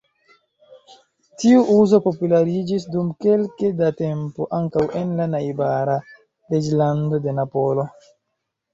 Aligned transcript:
Tiu 1.43 1.59
uzo 1.73 1.99
populariĝis, 2.05 2.89
dum 2.97 3.13
kelke 3.27 3.71
da 3.83 3.93
tempo, 4.01 4.51
ankaŭ 4.63 4.89
en 5.05 5.15
la 5.23 5.31
najbara 5.37 6.03
"Reĝlando 6.53 7.25
de 7.29 7.41
Napolo". 7.45 7.91